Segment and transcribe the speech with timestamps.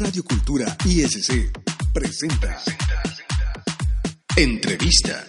[0.00, 1.52] Radio Cultura ISC
[1.92, 2.58] presenta
[4.36, 5.24] Entrevista.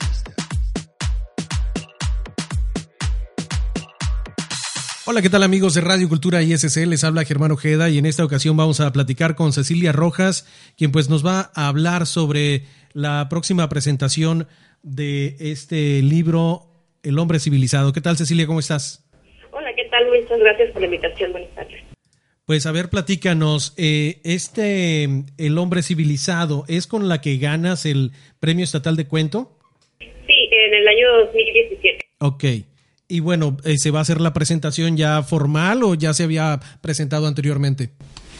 [5.06, 6.88] Hola, ¿qué tal amigos de Radio Cultura ISC?
[6.88, 10.48] Les habla Germán Ojeda y en esta ocasión vamos a platicar con Cecilia Rojas,
[10.78, 12.64] quien pues nos va a hablar sobre
[12.94, 14.48] la próxima presentación
[14.82, 16.72] de este libro
[17.04, 17.94] El hombre civilizado.
[17.94, 18.48] ¿Qué tal Cecilia?
[18.48, 19.06] ¿Cómo estás?
[19.52, 20.08] Hola, ¿qué tal?
[20.08, 21.34] Muchas gracias por la invitación.
[21.34, 21.95] Buenas tardes.
[22.46, 25.04] Pues a ver, platícanos, eh, este
[25.40, 29.58] El hombre civilizado, ¿es con la que ganas el Premio Estatal de Cuento?
[30.00, 32.06] Sí, en el año 2017.
[32.20, 32.44] Ok.
[33.08, 36.60] Y bueno, eh, ¿se va a hacer la presentación ya formal o ya se había
[36.84, 37.90] presentado anteriormente?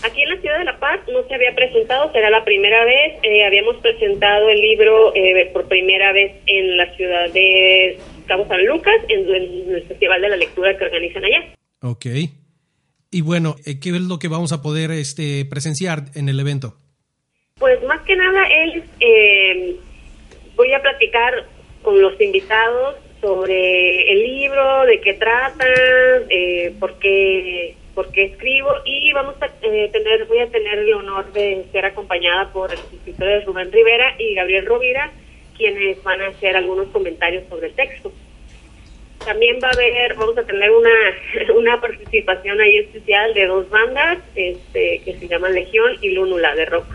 [0.04, 3.18] Aquí en la ciudad de La Paz no se había presentado, será la primera vez.
[3.24, 5.14] Eh, habíamos presentado el libro
[5.52, 10.30] por primera vez en la ciudad de Cabo San Lucas, en, en el Festival de
[10.30, 11.56] la Lectura que organizan allá.
[11.82, 12.06] Ok.
[13.16, 16.76] Y bueno, eh, ¿qué es lo que vamos a poder este, presenciar en el evento?
[17.58, 19.78] Pues más que nada, él, eh,
[20.58, 21.46] voy a platicar
[21.82, 25.66] con los invitados sobre el libro, de qué trata,
[26.30, 31.32] eh, por, qué, por qué escribo y vamos a tener, voy a tener el honor
[31.32, 35.10] de ser acompañada por los escritores Rubén Rivera y Gabriel Rovira,
[35.56, 38.12] quienes van a hacer algunos comentarios sobre el texto.
[39.26, 40.90] También va a haber, vamos a tener una,
[41.56, 46.66] una participación ahí especial de dos bandas este, que se llaman Legión y Lúnula de
[46.66, 46.86] rock.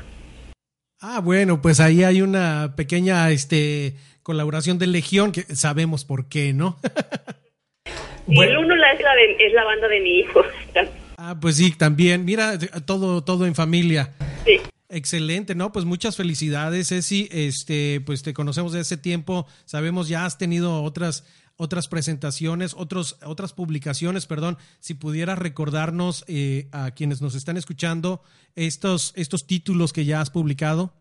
[1.01, 6.53] Ah, bueno, pues ahí hay una pequeña este, colaboración de Legión que sabemos por qué,
[6.53, 6.79] ¿no?
[8.29, 10.43] y Lúnula es la, es la banda de mi hijo.
[11.17, 12.25] ah, pues sí, también.
[12.25, 14.13] Mira, todo, todo en familia.
[14.45, 14.61] Sí.
[14.89, 15.73] Excelente, ¿no?
[15.73, 17.29] Pues muchas felicidades, Ceci.
[17.31, 21.25] Este, pues te conocemos de ese tiempo, sabemos ya has tenido otras
[21.61, 28.23] otras presentaciones, otros, otras publicaciones, perdón, si pudieras recordarnos eh, a quienes nos están escuchando
[28.57, 30.95] estos, estos títulos que ya has publicado.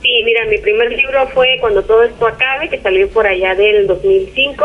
[0.00, 3.88] Sí, mira, mi primer libro fue Cuando todo esto acabe, que salió por allá del
[3.88, 4.64] 2005.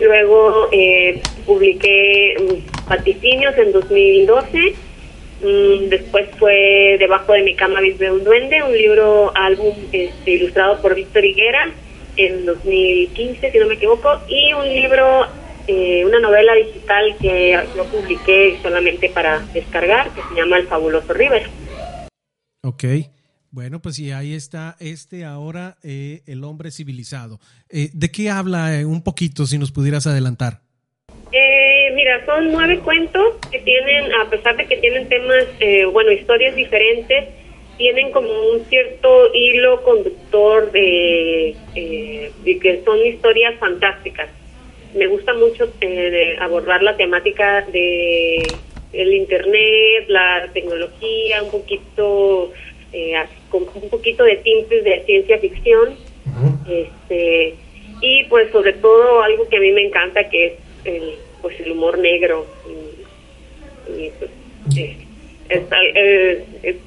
[0.00, 4.74] Luego eh, publiqué mm, Paticinios en 2012.
[5.42, 10.82] Mm, después fue Debajo de mi cama vive un duende, un libro, álbum este, ilustrado
[10.82, 11.72] por Víctor Higuera
[12.16, 15.26] en 2015, si no me equivoco, y un libro,
[15.66, 21.12] eh, una novela digital que yo publiqué solamente para descargar, que se llama El Fabuloso
[21.12, 21.48] River.
[22.62, 22.84] Ok.
[23.50, 27.38] Bueno, pues sí, ahí está este ahora, eh, El Hombre Civilizado.
[27.68, 30.60] Eh, ¿De qué habla un poquito, si nos pudieras adelantar?
[31.94, 35.46] mira, son nueve cuentos que tienen, a pesar de que tienen temas,
[35.92, 37.28] bueno, historias diferentes,
[37.76, 44.28] tienen como un cierto hilo conductor de, eh, que son historias fantásticas.
[44.94, 48.42] Me gusta mucho eh, abordar la temática de
[48.92, 52.52] el internet, la tecnología, un poquito
[52.92, 53.14] eh,
[53.50, 55.96] con un poquito de tintes de ciencia ficción,
[56.68, 57.54] este
[58.00, 60.52] y pues sobre todo algo que a mí me encanta que es
[60.84, 62.46] el, pues el humor negro.
[63.88, 64.30] Y, pues,
[65.48, 65.62] es,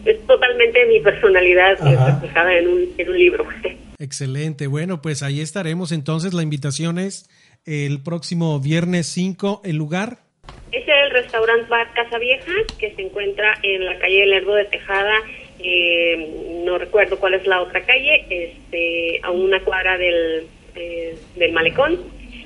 [0.05, 3.45] es, totalmente mi personalidad reflejada en un, en un libro.
[3.99, 4.67] Excelente.
[4.67, 5.91] Bueno, pues ahí estaremos.
[5.91, 7.29] Entonces, la invitación es
[7.65, 9.61] el próximo viernes 5.
[9.65, 10.19] ¿El lugar?
[10.71, 15.15] Es el restaurante Bar Casa Vieja, que se encuentra en la calle Lerdo de Tejada.
[15.59, 21.51] Eh, no recuerdo cuál es la otra calle, este, a una cuadra del, eh, del
[21.53, 21.99] malecón.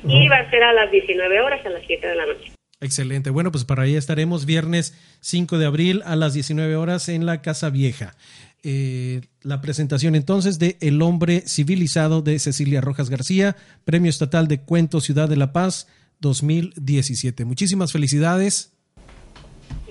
[0.07, 2.51] Y va a ser a las 19 horas, a las 7 de la noche.
[2.81, 3.29] Excelente.
[3.29, 7.43] Bueno, pues para ahí estaremos viernes 5 de abril a las 19 horas en la
[7.43, 8.15] Casa Vieja.
[8.63, 13.55] Eh, la presentación entonces de El hombre civilizado de Cecilia Rojas García,
[13.85, 15.87] Premio Estatal de Cuento Ciudad de la Paz
[16.21, 17.45] 2017.
[17.45, 18.73] Muchísimas felicidades.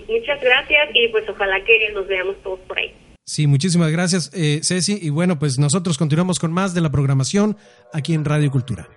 [0.09, 2.93] Muchas gracias y pues ojalá que nos veamos todos por ahí.
[3.25, 4.99] Sí, muchísimas gracias, eh, Ceci.
[5.01, 7.57] Y bueno, pues nosotros continuamos con más de la programación
[7.93, 8.89] aquí en Radio Cultura.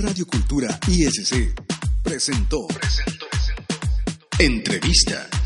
[0.00, 1.52] Radio Cultura ISC
[2.04, 3.26] presentó, presentó,
[4.38, 5.37] Entrevista.